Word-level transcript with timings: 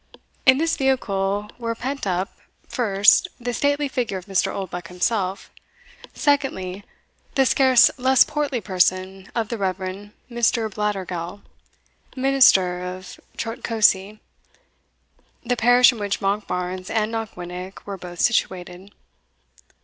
In 0.47 0.57
this 0.57 0.77
vehicle 0.77 1.51
were 1.59 1.75
pent 1.75 2.07
up, 2.07 2.31
first, 2.67 3.27
the 3.39 3.53
stately 3.53 3.87
figure 3.87 4.17
of 4.17 4.25
Mr. 4.25 4.51
Oldbuck 4.51 4.87
himself; 4.87 5.51
secondly, 6.15 6.83
the 7.35 7.45
scarce 7.45 7.91
less 7.99 8.23
portly 8.23 8.61
person 8.61 9.31
of 9.35 9.49
the 9.49 9.59
Reverend 9.59 10.13
Mr. 10.27 10.67
Blattergowl, 10.73 11.43
minister 12.15 12.83
of 12.83 13.19
Trotcosey, 13.37 14.19
the 15.45 15.55
parish 15.55 15.91
in 15.91 15.99
which 15.99 16.19
Monkbarns 16.19 16.89
and 16.89 17.11
Knockwinnock 17.13 17.85
were 17.85 17.95
both 17.97 18.21
situated. 18.21 18.89